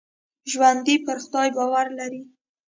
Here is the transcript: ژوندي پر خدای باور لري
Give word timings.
ژوندي 0.51 0.95
پر 1.05 1.17
خدای 1.23 1.49
باور 1.57 1.87
لري 1.99 2.21